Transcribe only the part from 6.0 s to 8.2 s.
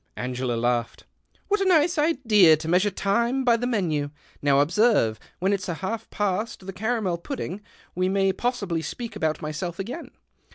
past the caramel pudding, we